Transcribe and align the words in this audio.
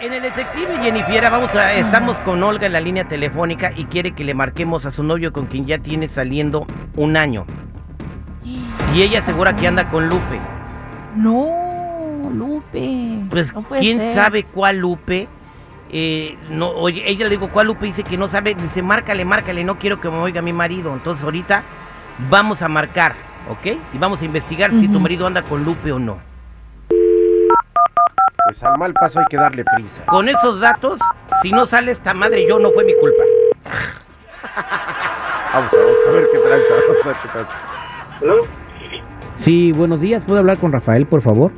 En 0.00 0.14
el 0.14 0.22
detective 0.22 0.78
Jennifer, 0.82 1.30
vamos 1.30 1.54
a, 1.54 1.74
estamos 1.74 2.16
con 2.20 2.42
Olga 2.42 2.66
en 2.66 2.72
la 2.72 2.80
línea 2.80 3.06
telefónica 3.06 3.70
y 3.76 3.84
quiere 3.84 4.12
que 4.12 4.24
le 4.24 4.32
marquemos 4.32 4.86
a 4.86 4.90
su 4.90 5.02
novio 5.02 5.30
con 5.30 5.44
quien 5.44 5.66
ya 5.66 5.76
tiene 5.76 6.08
saliendo 6.08 6.66
un 6.96 7.18
año. 7.18 7.44
Y 8.94 9.02
ella 9.02 9.18
asegura 9.18 9.54
que 9.54 9.68
anda 9.68 9.90
con 9.90 10.08
Lupe. 10.08 10.40
No, 11.16 12.30
Lupe. 12.32 13.18
Pues 13.28 13.54
no 13.54 13.62
quién 13.62 13.98
ser. 13.98 14.14
sabe 14.14 14.44
cuál 14.44 14.78
Lupe. 14.78 15.28
Eh, 15.92 16.38
no, 16.48 16.70
oye, 16.70 17.02
ella 17.04 17.24
le 17.24 17.32
digo 17.32 17.50
cuál 17.50 17.66
Lupe 17.66 17.84
dice 17.84 18.02
que 18.02 18.16
no 18.16 18.28
sabe, 18.28 18.54
dice 18.54 18.82
márcale, 18.82 19.26
márcale, 19.26 19.64
no 19.64 19.78
quiero 19.78 20.00
que 20.00 20.08
me 20.08 20.16
oiga 20.16 20.40
mi 20.40 20.54
marido. 20.54 20.94
Entonces 20.94 21.22
ahorita 21.22 21.62
vamos 22.30 22.62
a 22.62 22.68
marcar, 22.68 23.16
¿ok? 23.50 23.76
Y 23.92 23.98
vamos 23.98 24.22
a 24.22 24.24
investigar 24.24 24.70
si 24.70 24.88
tu 24.88 24.98
marido 24.98 25.26
anda 25.26 25.42
con 25.42 25.62
Lupe 25.62 25.92
o 25.92 25.98
no. 25.98 26.29
Pues 28.50 28.64
al 28.64 28.78
mal 28.78 28.92
paso 28.94 29.20
hay 29.20 29.26
que 29.30 29.36
darle 29.36 29.64
prisa. 29.76 30.04
Con 30.06 30.28
esos 30.28 30.58
datos, 30.58 30.98
si 31.40 31.52
no 31.52 31.66
sale 31.66 31.92
esta 31.92 32.12
madre 32.14 32.48
yo, 32.48 32.58
no 32.58 32.72
fue 32.72 32.82
mi 32.82 32.92
culpa. 32.94 33.22
Vamos, 35.54 35.70
vamos 35.72 35.98
a 36.08 36.10
ver 36.10 36.26
qué 36.32 36.38
tranza, 36.38 36.74
vamos 36.74 37.04
a 37.04 37.08
ver 37.10 37.16
qué 37.22 37.28
tranza. 37.28 37.52
¿Aló? 38.20 38.34
Sí, 39.36 39.70
buenos 39.70 40.00
días. 40.00 40.24
¿Puedo 40.24 40.40
hablar 40.40 40.58
con 40.58 40.72
Rafael, 40.72 41.06
por 41.06 41.22
favor? 41.22 41.52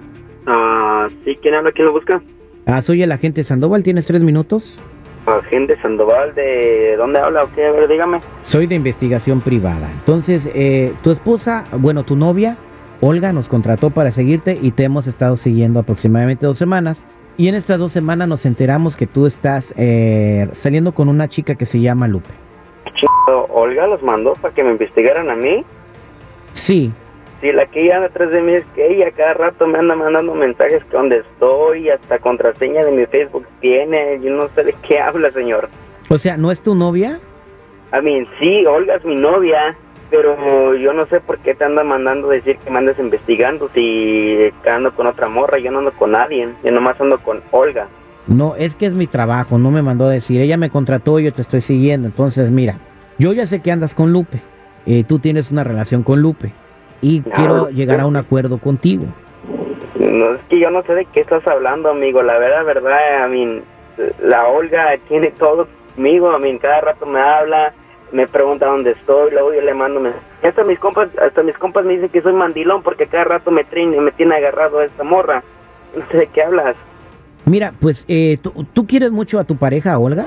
Ah, 0.46 1.08
sí, 1.24 1.38
¿quién 1.40 1.54
habla? 1.54 1.72
¿Quién 1.72 1.86
lo 1.86 1.92
busca? 1.94 2.20
Ah, 2.66 2.82
soy 2.82 3.02
el 3.02 3.10
agente 3.10 3.42
Sandoval. 3.42 3.82
¿Tienes 3.82 4.04
tres 4.06 4.20
minutos? 4.20 4.78
Agente 5.24 5.80
Sandoval, 5.80 6.34
¿de 6.34 6.94
dónde 6.98 7.20
habla 7.20 7.44
o 7.44 7.52
qué? 7.54 7.68
A 7.68 7.72
ver, 7.72 7.88
dígame. 7.88 8.20
Soy 8.42 8.66
de 8.66 8.74
investigación 8.74 9.40
privada. 9.40 9.88
Entonces, 9.90 10.46
eh, 10.54 10.92
tu 11.02 11.10
esposa, 11.10 11.64
bueno, 11.72 12.04
tu 12.04 12.16
novia, 12.16 12.58
Olga, 13.04 13.32
nos 13.32 13.48
contrató 13.48 13.90
para 13.90 14.12
seguirte 14.12 14.56
y 14.62 14.70
te 14.70 14.84
hemos 14.84 15.08
estado 15.08 15.36
siguiendo 15.36 15.80
aproximadamente 15.80 16.46
dos 16.46 16.56
semanas. 16.56 17.04
Y 17.36 17.48
en 17.48 17.56
estas 17.56 17.80
dos 17.80 17.90
semanas 17.90 18.28
nos 18.28 18.46
enteramos 18.46 18.96
que 18.96 19.08
tú 19.08 19.26
estás 19.26 19.74
eh, 19.76 20.48
saliendo 20.52 20.92
con 20.92 21.08
una 21.08 21.26
chica 21.26 21.56
que 21.56 21.66
se 21.66 21.80
llama 21.80 22.06
Lupe. 22.06 22.30
Chingado, 22.94 23.46
Olga 23.52 23.88
los 23.88 24.04
mandó 24.04 24.34
para 24.34 24.54
que 24.54 24.62
me 24.62 24.70
investigaran 24.70 25.30
a 25.30 25.34
mí. 25.34 25.64
Sí, 26.52 26.92
Sí, 27.40 27.50
la 27.50 27.66
que 27.66 27.82
ella 27.82 27.96
anda 27.96 28.06
atrás 28.06 28.30
de 28.30 28.40
mí 28.40 28.52
es 28.52 28.64
que 28.76 28.86
ella 28.86 29.10
cada 29.10 29.34
rato 29.34 29.66
me 29.66 29.76
anda 29.76 29.96
mandando 29.96 30.32
mensajes 30.32 30.84
que 30.84 30.96
donde 30.96 31.18
estoy, 31.18 31.90
hasta 31.90 32.20
contraseña 32.20 32.84
de 32.84 32.92
mi 32.92 33.04
Facebook 33.06 33.48
tiene. 33.60 34.20
Yo 34.22 34.30
no 34.30 34.48
sé 34.54 34.62
de 34.62 34.76
qué 34.86 35.00
habla, 35.00 35.28
señor. 35.32 35.68
o 36.08 36.18
sea, 36.18 36.36
¿no 36.36 36.52
es 36.52 36.62
tu 36.62 36.76
novia? 36.76 37.18
A 37.90 38.00
mí, 38.00 38.24
sí, 38.38 38.64
Olga 38.64 38.94
es 38.94 39.04
mi 39.04 39.16
novia, 39.16 39.76
pero 40.12 40.74
yo 40.74 40.92
no 40.92 41.06
sé 41.06 41.20
por 41.20 41.38
qué 41.38 41.54
te 41.54 41.64
anda 41.64 41.82
mandando 41.82 42.28
decir 42.28 42.58
que 42.58 42.70
me 42.70 42.78
andes 42.78 42.98
investigando 42.98 43.70
si 43.74 44.50
ando 44.70 44.92
con 44.92 45.06
otra 45.06 45.28
morra. 45.28 45.58
Yo 45.58 45.70
no 45.70 45.78
ando 45.78 45.92
con 45.92 46.10
nadie, 46.10 46.50
yo 46.62 46.70
nomás 46.70 47.00
ando 47.00 47.18
con 47.18 47.40
Olga. 47.50 47.88
No, 48.26 48.54
es 48.54 48.74
que 48.74 48.84
es 48.84 48.92
mi 48.92 49.06
trabajo, 49.06 49.56
no 49.56 49.70
me 49.70 49.80
mandó 49.80 50.06
a 50.06 50.10
decir. 50.10 50.42
Ella 50.42 50.58
me 50.58 50.68
contrató 50.68 51.18
y 51.18 51.24
yo 51.24 51.32
te 51.32 51.40
estoy 51.40 51.62
siguiendo. 51.62 52.06
Entonces, 52.06 52.50
mira, 52.50 52.76
yo 53.18 53.32
ya 53.32 53.46
sé 53.46 53.60
que 53.60 53.72
andas 53.72 53.94
con 53.94 54.12
Lupe. 54.12 54.42
Eh, 54.84 55.02
tú 55.02 55.18
tienes 55.18 55.50
una 55.50 55.64
relación 55.64 56.02
con 56.02 56.20
Lupe. 56.20 56.52
Y 57.00 57.20
No, 57.20 57.32
quiero 57.32 57.70
llegar 57.70 58.00
a 58.00 58.06
un 58.06 58.16
acuerdo 58.16 58.58
contigo. 58.58 59.06
No, 59.98 60.34
es 60.34 60.40
que 60.50 60.60
yo 60.60 60.70
no 60.70 60.82
sé 60.82 60.94
de 60.94 61.06
qué 61.06 61.20
estás 61.20 61.46
hablando, 61.46 61.88
amigo. 61.88 62.22
La 62.22 62.38
verdad, 62.38 62.66
verdad, 62.66 63.24
a 63.24 63.28
mí, 63.28 63.62
la 64.22 64.46
Olga 64.46 64.94
tiene 65.08 65.30
todo 65.38 65.66
conmigo. 65.94 66.30
A 66.30 66.38
mí, 66.38 66.58
cada 66.58 66.82
rato 66.82 67.06
me 67.06 67.18
habla, 67.18 67.72
me 68.12 68.26
pregunta 68.28 68.66
dónde 68.66 68.92
estoy, 68.92 69.30
luego 69.32 69.54
yo 69.54 69.60
le 69.62 69.74
mando 69.74 70.00
mensajes. 70.00 70.28
Hasta 70.42 70.64
mis 70.64 70.78
compas, 70.78 71.08
hasta 71.18 71.42
mis 71.42 71.56
compas 71.58 71.84
me 71.84 71.94
dicen 71.94 72.10
que 72.10 72.22
soy 72.22 72.32
mandilón 72.32 72.82
porque 72.82 73.06
cada 73.06 73.24
rato 73.24 73.50
me, 73.50 73.64
traen, 73.64 73.98
me 74.02 74.12
tiene 74.12 74.36
agarrado 74.36 74.78
a 74.78 74.84
esta 74.84 75.04
morra. 75.04 75.42
No 75.94 76.02
sé 76.10 76.16
de 76.16 76.26
qué 76.28 76.42
hablas. 76.42 76.74
Mira, 77.44 77.74
pues, 77.78 78.06
eh, 78.08 78.38
¿tú, 78.40 78.64
tú 78.72 78.86
quieres 78.86 79.10
mucho 79.10 79.38
a 79.38 79.44
tu 79.44 79.56
pareja, 79.56 79.98
Olga? 79.98 80.24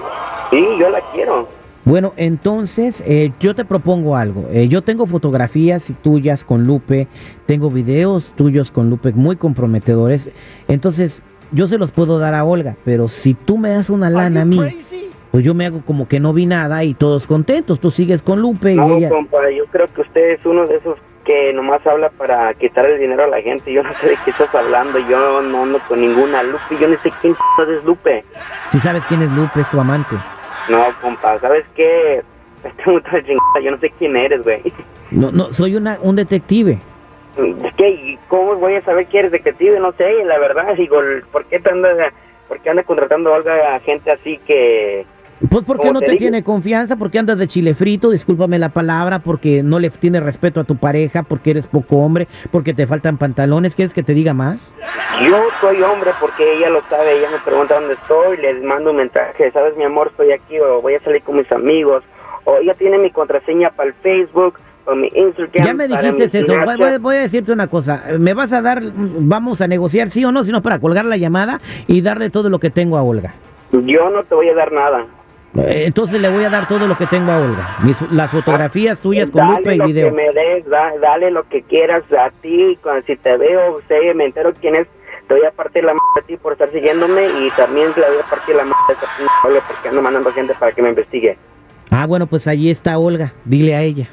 Sí, 0.51 0.63
yo 0.77 0.89
la 0.91 1.01
quiero. 1.11 1.47
Bueno, 1.85 2.13
entonces 2.17 3.03
eh, 3.05 3.31
yo 3.39 3.53
te 3.53 3.63
propongo 3.63 4.15
algo. 4.15 4.47
Eh, 4.51 4.67
yo 4.67 4.81
tengo 4.81 5.05
fotografías 5.05 5.91
tuyas 6.01 6.43
con 6.43 6.65
Lupe, 6.65 7.07
tengo 7.45 7.69
videos 7.69 8.33
tuyos 8.35 8.71
con 8.71 8.89
Lupe 8.89 9.11
muy 9.13 9.35
comprometedores. 9.35 10.31
Entonces, 10.67 11.21
yo 11.51 11.67
se 11.67 11.77
los 11.77 11.91
puedo 11.91 12.17
dar 12.17 12.33
a 12.33 12.43
Olga, 12.43 12.75
pero 12.85 13.07
si 13.07 13.35
tú 13.35 13.59
me 13.59 13.69
das 13.69 13.91
una 13.91 14.09
lana 14.09 14.41
a 14.41 14.45
mí, 14.45 14.59
pues 15.31 15.43
yo 15.43 15.53
me 15.53 15.65
hago 15.65 15.81
como 15.85 16.07
que 16.07 16.19
no 16.19 16.33
vi 16.33 16.45
nada 16.45 16.83
y 16.83 16.93
todos 16.93 17.27
contentos. 17.27 17.79
Tú 17.79 17.91
sigues 17.91 18.21
con 18.21 18.41
Lupe 18.41 18.73
y 18.73 18.75
No, 18.75 18.97
ella... 18.97 19.09
compa, 19.09 19.49
yo 19.51 19.65
creo 19.67 19.87
que 19.93 20.01
usted 20.01 20.31
es 20.31 20.45
uno 20.45 20.67
de 20.67 20.77
esos 20.77 20.97
que 21.25 21.51
nomás 21.53 21.85
habla 21.87 22.09
para 22.09 22.53
quitar 22.53 22.85
el 22.85 22.99
dinero 22.99 23.23
a 23.23 23.27
la 23.27 23.41
gente. 23.41 23.73
Yo 23.73 23.83
no 23.83 23.91
sé 23.99 24.09
de 24.09 24.17
qué 24.23 24.31
estás 24.31 24.53
hablando. 24.53 24.99
Yo 24.99 25.41
no 25.41 25.63
ando 25.63 25.79
con 25.87 25.99
ninguna 25.99 26.43
Lupe. 26.43 26.77
Yo 26.79 26.87
no 26.87 26.97
sé 27.01 27.11
quién 27.21 27.33
es 27.33 27.83
Lupe. 27.83 28.23
Si 28.71 28.79
sabes 28.79 29.03
quién 29.05 29.23
es 29.23 29.31
Lupe, 29.31 29.61
es 29.61 29.69
tu 29.69 29.79
amante. 29.79 30.15
No, 30.69 30.85
compa, 31.01 31.39
¿sabes 31.39 31.65
qué? 31.75 32.21
Este 32.63 32.83
muchacho 32.91 33.19
chingada, 33.21 33.59
yo 33.63 33.71
no 33.71 33.77
sé 33.79 33.91
quién 33.97 34.15
eres, 34.15 34.43
güey. 34.43 34.61
No, 35.11 35.31
no, 35.31 35.53
soy 35.53 35.75
una, 35.75 35.97
un 36.01 36.15
detective. 36.15 36.79
¿y 37.37 38.17
¿cómo 38.27 38.55
voy 38.55 38.75
a 38.75 38.81
saber 38.83 39.07
que 39.07 39.19
eres 39.19 39.31
detective? 39.31 39.79
No 39.79 39.91
sé, 39.93 40.23
la 40.25 40.39
verdad, 40.39 40.73
digo, 40.75 40.97
¿por 41.31 41.45
qué 41.45 41.59
te 41.59 41.69
andas, 41.69 42.13
por 42.47 42.59
qué 42.59 42.69
anda 42.69 42.83
contratando 42.83 43.33
a 43.33 43.79
gente 43.81 44.11
así 44.11 44.39
que... 44.45 45.05
Pues 45.49 45.65
porque 45.65 45.91
no 45.91 45.99
te 45.99 46.15
tiene 46.15 46.43
confianza, 46.43 46.95
porque 46.95 47.19
andas 47.19 47.37
de 47.39 47.47
chile 47.47 47.73
frito, 47.75 48.09
discúlpame 48.09 48.57
la 48.57 48.69
palabra, 48.69 49.19
porque 49.19 49.63
no 49.63 49.79
le 49.79 49.89
tienes 49.89 50.23
respeto 50.23 50.61
a 50.61 50.63
tu 50.63 50.77
pareja, 50.77 51.23
porque 51.23 51.51
eres 51.51 51.67
poco 51.67 51.97
hombre, 51.97 52.27
porque 52.51 52.73
te 52.73 52.87
faltan 52.87 53.17
pantalones. 53.17 53.75
¿Quieres 53.75 53.93
que 53.93 54.01
te 54.03 54.13
diga 54.13 54.33
más? 54.33 54.73
Yo 55.27 55.37
soy 55.59 55.81
hombre 55.81 56.11
porque 56.21 56.57
ella 56.57 56.69
lo 56.69 56.81
sabe, 56.89 57.17
ella 57.19 57.29
me 57.31 57.39
pregunta 57.39 57.75
dónde 57.79 57.95
estoy, 57.95 58.37
les 58.37 58.63
mando 58.63 58.91
un 58.91 58.97
mensaje, 58.97 59.51
sabes 59.51 59.75
mi 59.75 59.83
amor, 59.83 60.07
estoy 60.11 60.31
aquí 60.31 60.57
o 60.59 60.81
voy 60.81 60.95
a 60.95 61.01
salir 61.03 61.21
con 61.21 61.35
mis 61.35 61.51
amigos, 61.51 62.03
o 62.45 62.57
ella 62.57 62.73
tiene 62.75 62.97
mi 62.97 63.11
contraseña 63.11 63.71
para 63.71 63.89
el 63.89 63.95
Facebook 63.95 64.55
o 64.85 64.95
mi 64.95 65.07
Instagram. 65.13 65.65
Ya 65.65 65.73
me 65.73 65.87
dijiste 65.87 66.39
eso. 66.39 66.53
Voy- 66.77 66.97
voy 66.99 67.15
a 67.17 67.21
decirte 67.21 67.51
una 67.51 67.67
cosa. 67.67 68.03
Me 68.19 68.33
vas 68.33 68.53
a 68.53 68.61
dar, 68.61 68.81
vamos 68.95 69.59
a 69.61 69.67
negociar 69.67 70.09
sí 70.09 70.23
o 70.23 70.31
no, 70.31 70.43
sino 70.45 70.61
para 70.61 70.79
colgar 70.79 71.05
la 71.05 71.17
llamada 71.17 71.59
y 71.87 72.01
darle 72.01 72.29
todo 72.29 72.49
lo 72.49 72.59
que 72.59 72.69
tengo 72.69 72.95
a 72.97 73.03
Olga. 73.03 73.33
Yo 73.71 74.09
no 74.11 74.23
te 74.23 74.35
voy 74.35 74.47
a 74.49 74.53
dar 74.53 74.71
nada. 74.71 75.05
Eh, 75.57 75.83
Entonces 75.87 76.21
le 76.21 76.29
voy 76.29 76.43
a 76.43 76.49
dar 76.49 76.67
todo 76.67 76.87
lo 76.87 76.95
que 76.97 77.05
tengo 77.07 77.31
a 77.31 77.37
Olga. 77.37 77.77
Mis- 77.83 78.11
las 78.11 78.29
fotografías 78.31 78.99
tuyas 79.01 79.29
con 79.31 79.41
dale 79.47 79.57
Lupe 79.57 79.75
y 79.75 79.77
lo 79.77 79.85
video. 79.85 80.09
que 80.09 80.15
me 80.15 80.33
des, 80.33 80.65
da- 80.69 80.93
dale 81.01 81.31
lo 81.31 81.43
que 81.47 81.61
quieras 81.63 82.03
a 82.17 82.29
ti, 82.41 82.77
cuando, 82.83 83.05
si 83.05 83.15
te 83.15 83.37
veo, 83.37 83.79
sé, 83.87 84.13
me 84.13 84.25
entero 84.25 84.53
quién 84.59 84.75
es, 84.75 84.87
te 85.27 85.33
voy 85.35 85.45
a 85.45 85.51
partir 85.51 85.83
la 85.83 85.91
m 85.91 85.99
a 86.21 86.25
ti 86.25 86.37
por 86.37 86.53
estar 86.53 86.69
siguiéndome 86.71 87.25
y 87.27 87.49
también 87.51 87.87
le 87.95 88.07
voy 88.07 88.19
a 88.21 88.29
partir 88.29 88.55
la 88.55 88.63
m 88.63 88.71
a 88.71 88.91
esa 88.91 89.01
p- 89.01 89.47
Olga 89.47 89.61
porque 89.67 89.89
ando 89.89 90.01
mandando 90.01 90.31
gente 90.33 90.53
para 90.59 90.71
que 90.73 90.81
me 90.81 90.89
investigue. 90.89 91.37
Ah, 91.89 92.05
bueno, 92.05 92.27
pues 92.27 92.47
allí 92.47 92.69
está 92.69 92.97
Olga. 92.97 93.31
Dile 93.45 93.75
a 93.75 93.81
ella. 93.81 94.07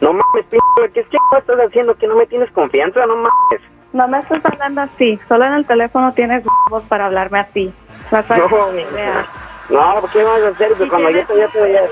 No 0.00 0.12
mames, 0.12 0.44
p 0.50 0.58
¿qué 0.92 1.00
estás 1.00 1.44
haciendo? 1.66 1.94
¿Que 1.94 2.06
no 2.06 2.16
me 2.16 2.26
tienes 2.26 2.50
confianza? 2.50 3.06
No 3.06 3.16
mames. 3.16 3.62
No 3.92 4.08
me 4.08 4.18
estás 4.20 4.40
hablando 4.44 4.80
así, 4.82 5.18
solo 5.28 5.44
en 5.44 5.52
el 5.54 5.66
teléfono 5.66 6.12
tienes 6.14 6.42
voz 6.70 6.82
para 6.84 7.06
hablarme 7.06 7.38
así. 7.40 7.72
Vas 8.10 8.30
a 8.30 8.36
No, 8.38 8.48
No, 9.68 10.02
¿qué 10.12 10.22
vas 10.22 10.42
a 10.42 10.48
hacer? 10.48 10.72
¿Y 10.78 10.88
Cuando 10.88 11.10
yo 11.10 11.26
te, 11.26 11.36
ya 11.36 11.48
te 11.48 11.60
voy 11.60 11.76
a... 11.76 11.82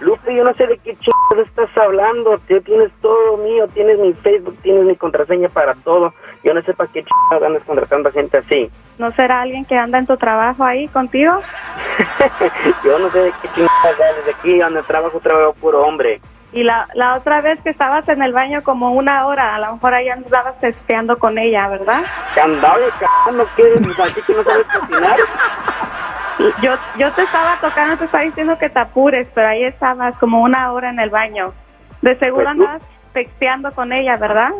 Lupe, 0.00 0.34
yo 0.34 0.44
no 0.44 0.52
sé 0.54 0.66
de 0.66 0.76
qué 0.78 0.96
chingados 0.96 1.48
estás 1.48 1.70
hablando. 1.78 2.38
Tú 2.46 2.60
tienes 2.60 2.90
todo 3.00 3.36
mío, 3.38 3.66
tienes 3.68 3.98
mi 3.98 4.12
Facebook, 4.12 4.56
tienes 4.62 4.84
mi 4.84 4.96
contraseña 4.96 5.48
para 5.48 5.74
todo. 5.76 6.12
Yo 6.42 6.52
no 6.52 6.60
sé 6.62 6.74
para 6.74 6.90
qué 6.92 7.04
chingados 7.04 7.46
andas 7.46 7.62
contratando 7.64 8.08
a 8.08 8.12
gente 8.12 8.38
así. 8.38 8.70
¿No 8.98 9.12
será 9.12 9.42
alguien 9.42 9.64
que 9.64 9.76
anda 9.76 9.98
en 9.98 10.06
tu 10.06 10.16
trabajo 10.16 10.64
ahí 10.64 10.88
contigo? 10.88 11.32
yo 12.84 12.98
no 12.98 13.08
sé 13.10 13.20
de 13.20 13.32
qué 13.40 13.48
chingados 13.54 13.98
desde 14.16 14.30
aquí 14.32 14.58
donde 14.58 14.82
trabajo, 14.82 15.20
trabajo 15.20 15.54
puro 15.54 15.82
hombre. 15.82 16.20
Y 16.52 16.62
la, 16.62 16.86
la 16.94 17.16
otra 17.16 17.40
vez 17.40 17.60
que 17.62 17.70
estabas 17.70 18.08
en 18.08 18.22
el 18.22 18.32
baño 18.32 18.62
como 18.62 18.92
una 18.92 19.26
hora, 19.26 19.56
a 19.56 19.58
lo 19.58 19.72
mejor 19.72 19.94
ahí 19.94 20.08
andabas 20.08 20.58
testeando 20.60 21.18
con 21.18 21.36
ella, 21.36 21.66
¿verdad? 21.66 22.04
Andaba 22.40 22.76
cagando, 23.00 23.44
¿qué? 23.56 23.64
Que 24.24 24.34
no 24.34 24.44
sabes 24.44 24.66
cocinar. 24.66 25.18
Yo, 26.62 26.72
yo 26.98 27.12
te 27.12 27.22
estaba 27.22 27.58
tocando, 27.60 27.96
te 27.96 28.04
estaba 28.04 28.24
diciendo 28.24 28.58
que 28.58 28.68
te 28.68 28.78
apures, 28.78 29.26
pero 29.34 29.48
ahí 29.48 29.64
estabas 29.64 30.16
como 30.18 30.42
una 30.42 30.72
hora 30.72 30.90
en 30.90 31.00
el 31.00 31.10
baño. 31.10 31.52
De 32.02 32.16
seguro 32.18 32.44
Pues 32.44 32.48
andabas 32.48 32.82
texteando 33.12 33.72
con 33.72 33.92
ella, 33.92 34.16
¿verdad? 34.16 34.50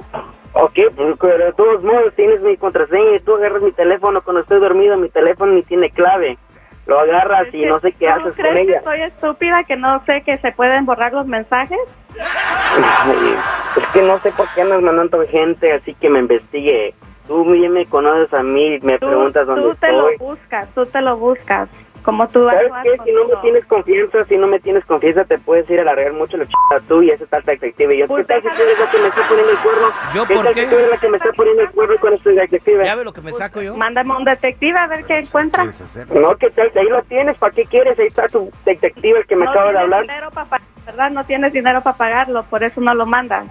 Ok, 0.54 0.78
pues 0.96 1.16
pero 1.20 1.44
de 1.46 1.52
todos 1.52 1.82
modos 1.82 2.14
tienes 2.14 2.40
mi 2.40 2.56
contraseña 2.56 3.16
y 3.16 3.20
tú 3.20 3.34
agarras 3.34 3.62
mi 3.62 3.72
teléfono 3.72 4.22
cuando 4.22 4.42
estoy 4.42 4.60
dormido, 4.60 4.96
mi 4.96 5.08
teléfono 5.08 5.52
ni 5.52 5.62
tiene 5.64 5.90
clave. 5.90 6.38
Lo 6.86 7.00
agarras 7.00 7.52
y 7.52 7.64
no 7.64 7.80
sé 7.80 7.92
qué 7.92 8.06
¿tú 8.06 8.12
haces 8.12 8.34
crees 8.34 8.48
con 8.48 8.58
ella. 8.58 8.78
que 8.78 8.84
soy 8.84 9.00
estúpida 9.02 9.64
que 9.64 9.76
no 9.76 10.04
sé 10.04 10.22
que 10.22 10.38
se 10.38 10.52
pueden 10.52 10.84
borrar 10.84 11.12
los 11.12 11.26
mensajes? 11.26 11.78
Ay, 12.20 13.34
es 13.76 13.86
que 13.88 14.02
no 14.02 14.18
sé 14.18 14.30
por 14.32 14.46
qué 14.54 14.62
andas 14.62 14.82
mandando 14.82 15.26
gente 15.26 15.72
así 15.72 15.94
que 15.94 16.08
me 16.10 16.20
investigue. 16.20 16.94
Tú 17.26 17.44
bien 17.50 17.72
me 17.72 17.86
conoces 17.86 18.32
a 18.34 18.42
mí, 18.42 18.78
me 18.82 18.98
Tú, 18.98 19.06
preguntas 19.06 19.46
dónde 19.46 19.62
tú 19.62 19.74
te 19.76 19.86
estoy. 19.86 20.12
lo 20.18 20.18
buscas, 20.26 20.68
tú 20.74 20.86
te 20.86 21.00
lo 21.00 21.16
buscas. 21.16 21.68
como 22.02 22.28
tú 22.28 22.46
¿Sabes 22.46 22.70
qué? 22.82 22.90
Si 23.02 23.12
no 23.12 23.24
me 23.28 23.36
tienes 23.40 23.64
confianza, 23.64 24.24
si 24.26 24.36
no 24.36 24.46
me 24.46 24.60
tienes 24.60 24.84
confianza, 24.84 25.24
te 25.24 25.38
puedes 25.38 25.68
ir 25.70 25.80
a 25.80 25.84
largar 25.84 26.12
mucho 26.12 26.36
la 26.36 26.44
ch... 26.44 26.52
tú 26.86 27.02
y 27.02 27.08
esa 27.10 27.24
tal 27.26 27.42
detective. 27.44 27.94
Y 27.94 27.98
yo, 28.00 28.06
Pues 28.08 28.26
¿qué 28.26 28.34
tal 28.34 28.42
si 28.42 28.48
tú 28.58 28.62
eres 28.62 28.78
la 28.78 28.90
que 28.90 28.98
me 28.98 29.08
está 29.08 29.22
poniendo 29.26 29.52
el 29.52 29.58
cuerno? 29.58 29.86
¿Yo 30.14 30.26
¿Qué 30.26 30.34
por 30.34 30.44
tal 30.44 30.54
qué? 30.54 30.60
si 30.64 30.66
tú 30.68 30.74
eres 30.76 30.90
la 30.90 30.96
que 30.98 31.08
me 31.08 31.16
está 31.16 31.30
poniendo 31.32 31.62
el 31.62 31.70
cuerno 31.70 31.96
con 31.98 32.12
este 32.12 32.30
detective? 32.32 32.84
¿Ya 32.84 32.94
ve 32.94 33.04
lo 33.04 33.12
que 33.14 33.20
me 33.22 33.32
saco 33.32 33.62
yo? 33.62 33.74
Mándame 33.74 34.14
un 34.16 34.24
detective 34.24 34.78
a 34.78 34.86
ver 34.86 35.04
qué 35.06 35.18
encuentra. 35.20 35.62
¿Quieres 35.62 35.80
hacer? 35.80 36.10
No, 36.14 36.36
¿qué 36.36 36.50
tal? 36.50 36.70
Ahí 36.76 36.88
lo 36.90 37.02
tienes, 37.04 37.38
¿para 37.38 37.54
qué 37.54 37.64
quieres? 37.64 37.98
Ahí 37.98 38.08
está 38.08 38.28
tu 38.28 38.50
detective, 38.66 39.20
el 39.20 39.26
que 39.26 39.36
me 39.36 39.46
no 39.46 39.50
acaba 39.50 39.68
de 39.68 39.70
tienes 39.72 39.84
hablar. 39.84 40.02
dinero 40.02 40.30
para 40.30 40.60
¿verdad? 40.84 41.10
No 41.10 41.24
tienes 41.24 41.52
dinero 41.54 41.80
para 41.80 41.96
pagarlo, 41.96 42.42
por 42.50 42.62
eso 42.62 42.82
no 42.82 42.94
lo 42.94 43.06
mandas. 43.06 43.46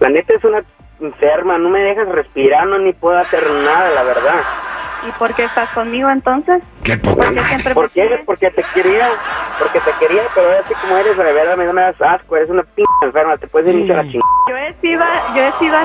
La 0.00 0.10
neta 0.10 0.34
es 0.34 0.44
una 0.44 0.62
enferma, 1.00 1.58
no 1.58 1.70
me 1.70 1.80
dejas 1.80 2.08
respirar, 2.08 2.66
no 2.66 2.78
ni 2.78 2.92
puedo 2.92 3.18
hacer 3.18 3.42
nada, 3.50 3.90
la 3.90 4.02
verdad. 4.02 4.40
¿Y 5.06 5.12
por 5.18 5.34
qué 5.34 5.44
estás 5.44 5.68
conmigo 5.70 6.08
entonces? 6.08 6.62
¡Qué 6.82 6.96
poca 6.96 7.26
¿Por 7.26 7.34
qué 7.34 7.40
siempre 7.44 7.74
¿Por 7.74 7.90
qué? 7.90 8.22
Porque 8.24 8.50
te 8.50 8.64
quería, 8.74 9.08
porque 9.58 9.80
te 9.80 9.90
quería, 10.00 10.22
pero 10.34 10.48
ahora 10.48 10.60
así 10.64 10.74
como 10.80 10.96
eres, 10.96 11.16
de 11.16 11.24
verdad, 11.24 11.56
me, 11.56 11.70
me 11.72 11.80
das 11.82 12.00
asco, 12.00 12.36
eres 12.36 12.48
una 12.48 12.62
p 12.62 12.82
enferma, 13.02 13.36
te 13.36 13.46
puedes 13.46 13.74
ir 13.74 13.92
a 13.92 13.96
la 13.96 14.02
chingada. 14.02 14.30
Yo 14.48 14.56
he 14.56 14.74
sido, 14.80 15.04
yo 15.34 15.42
he 15.42 15.52
sido 15.58 15.78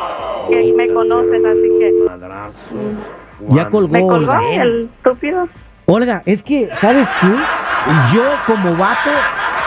que 0.50 0.74
me 0.74 0.94
conoces, 0.94 1.46
así 1.46 1.70
que 1.80 3.56
Ya 3.56 3.70
colgó, 3.70 3.92
me 3.92 4.02
colgó 4.02 4.34
el 4.40 4.90
estúpido. 4.96 5.50
Olga, 5.86 6.22
es 6.26 6.44
que, 6.44 6.70
¿sabes 6.76 7.10
qué? 7.20 7.28
Yo 8.14 8.24
como 8.46 8.76
vato 8.76 9.10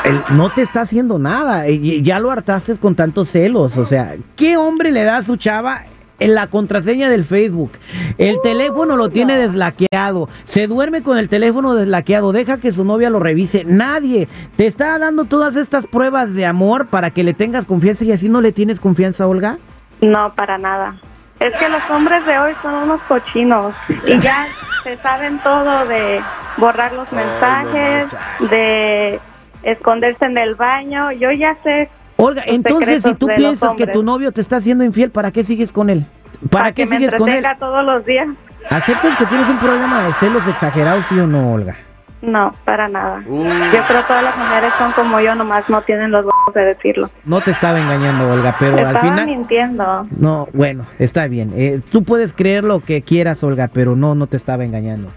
el- 0.04 0.22
no 0.37 0.50
te 0.50 0.62
está 0.62 0.82
haciendo 0.82 1.19
nada. 1.19 1.69
y- 1.69 2.02
Ya 2.02 2.19
lo 2.20 2.31
hartaste 2.31 2.76
con 2.78 2.94
tantos 2.94 3.28
celos. 3.31 3.76
O 3.78 3.84
sea, 3.84 4.16
¿qué 4.37 4.56
hombre 4.56 4.90
le 4.90 5.04
da 5.04 5.19
a 5.19 5.22
su 5.22 5.37
chava 5.37 5.82
en 6.19 6.34
la 6.34 6.46
contraseña 6.49 7.08
del 7.10 7.25
Facebook? 7.25 7.72
El 8.19 8.37
teléfono 8.43 8.96
lo 8.96 9.08
tiene 9.10 9.37
deslaqueado. 9.37 10.28
Se 10.44 10.66
duerme 10.66 11.02
con 11.02 11.19
el 11.19 11.28
teléfono 11.28 11.75
deslaqueado. 11.75 12.32
Deja 12.32 12.58
que 12.58 12.72
su 12.72 12.84
novia 12.84 13.10
lo 13.10 13.20
revise. 13.20 13.64
Nadie 13.64 14.28
te 14.56 14.66
está 14.66 14.99
dando 14.99 15.25
todas 15.25 15.56
estas 15.56 15.87
pruebas 15.87 16.34
de 16.34 16.46
amor 16.46 16.87
para 16.87 17.10
que 17.10 17.25
le 17.25 17.34
tengas 17.34 17.66
confianza 17.66 18.05
y 18.05 18.12
así 18.12 18.28
no 18.28 18.40
le 18.40 18.52
tienes 18.52 18.81
confianza, 18.81 19.26
Olga. 19.26 19.58
No, 20.00 20.32
para 20.34 20.58
nada. 20.58 20.96
Es 21.40 21.52
que 21.56 21.69
los 21.69 21.82
hombres 21.90 22.25
de 22.25 22.38
hoy 22.38 22.52
son 22.62 22.72
unos 22.75 23.00
cochinos 23.02 23.75
y 24.06 24.16
ya 24.20 24.46
se 24.84 24.96
saben 24.98 25.40
todo 25.43 25.87
de 25.87 26.20
borrar 26.56 26.93
los 26.93 27.10
mensajes, 27.12 28.06
de 28.48 29.19
esconderse 29.62 30.25
en 30.25 30.38
el 30.38 30.55
baño. 30.55 31.12
Yo 31.12 31.31
ya 31.32 31.56
sé 31.62 31.88
Olga, 32.17 32.43
entonces 32.47 33.03
si 33.03 33.14
tú 33.14 33.26
piensas 33.35 33.75
que 33.75 33.87
tu 33.87 34.03
novio 34.03 34.32
te 34.32 34.41
está 34.41 34.56
haciendo 34.56 34.85
infiel, 34.85 35.11
¿para 35.11 35.31
qué 35.32 35.43
sigues 35.43 35.73
con 35.73 35.91
él? 35.91 36.06
¿Para, 36.50 36.64
para 36.64 36.73
qué 36.73 36.85
que 36.85 36.91
me 36.91 36.97
sigues 36.97 37.14
con 37.14 37.29
él? 37.29 37.44
todos 37.59 37.85
los 37.85 38.05
días. 38.05 38.29
¿Aceptas 38.70 39.17
que 39.17 39.26
tienes 39.26 39.49
un 39.49 39.59
problema 39.59 40.05
de 40.05 40.12
celos 40.12 40.47
exagerados, 40.47 41.05
sí 41.06 41.19
o 41.19 41.26
no, 41.26 41.53
Olga? 41.53 41.76
No, 42.23 42.55
para 42.64 42.88
nada. 42.88 43.20
Yo 43.26 43.82
creo 43.88 44.00
que 44.00 44.06
todas 44.06 44.23
las 44.23 44.38
mujeres 44.38 44.73
son 44.79 44.93
como 44.93 45.19
yo, 45.20 45.35
nomás 45.35 45.69
no 45.69 45.82
tienen 45.82 46.12
los 46.12 46.20
huevos 46.20 46.55
de 46.55 46.65
decirlo. 46.67 47.11
No 47.25 47.41
te 47.41 47.50
estaba 47.50 47.81
engañando, 47.81 48.32
Olga, 48.32 48.55
pero 48.61 48.76
Te 48.76 48.82
al 48.82 48.87
estaba 48.94 49.11
final... 49.11 49.26
mintiendo. 49.26 50.06
No, 50.17 50.49
bueno, 50.53 50.87
está 51.00 51.26
bien. 51.26 51.53
Eh, 51.56 51.81
tú 51.91 52.05
puedes 52.05 52.32
creer 52.32 52.62
lo 52.62 52.79
que 52.79 53.03
quieras, 53.03 53.43
Olga, 53.43 53.69
pero 53.73 53.97
no, 53.97 54.15
no 54.15 54.29
te 54.29 54.37
estaba 54.37 54.65
engañando. 54.65 55.12